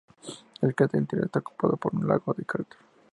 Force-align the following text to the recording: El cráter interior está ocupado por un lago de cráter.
El 0.61 0.73
cráter 0.73 0.99
interior 0.99 1.27
está 1.27 1.37
ocupado 1.41 1.77
por 1.77 1.93
un 1.93 2.07
lago 2.07 2.33
de 2.33 2.43
cráter. 2.43 2.79